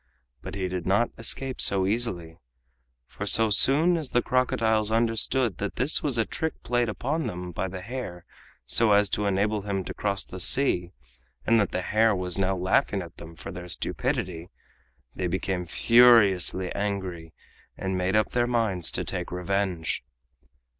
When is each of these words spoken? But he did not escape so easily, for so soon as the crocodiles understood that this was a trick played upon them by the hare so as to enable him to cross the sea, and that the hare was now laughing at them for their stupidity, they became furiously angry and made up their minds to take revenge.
But 0.41 0.55
he 0.55 0.67
did 0.67 0.87
not 0.87 1.11
escape 1.19 1.61
so 1.61 1.85
easily, 1.85 2.39
for 3.05 3.27
so 3.27 3.51
soon 3.51 3.97
as 3.97 4.09
the 4.09 4.23
crocodiles 4.23 4.89
understood 4.91 5.59
that 5.59 5.75
this 5.75 6.01
was 6.01 6.17
a 6.17 6.25
trick 6.25 6.63
played 6.63 6.89
upon 6.89 7.27
them 7.27 7.51
by 7.51 7.67
the 7.67 7.81
hare 7.81 8.25
so 8.65 8.93
as 8.93 9.09
to 9.09 9.27
enable 9.27 9.61
him 9.61 9.83
to 9.83 9.93
cross 9.93 10.23
the 10.23 10.39
sea, 10.39 10.91
and 11.45 11.59
that 11.59 11.69
the 11.71 11.83
hare 11.83 12.15
was 12.15 12.39
now 12.39 12.55
laughing 12.57 13.03
at 13.03 13.17
them 13.17 13.35
for 13.35 13.51
their 13.51 13.67
stupidity, 13.67 14.49
they 15.13 15.27
became 15.27 15.65
furiously 15.65 16.71
angry 16.73 17.35
and 17.77 17.95
made 17.95 18.15
up 18.15 18.31
their 18.31 18.47
minds 18.47 18.89
to 18.93 19.03
take 19.03 19.31
revenge. 19.31 20.03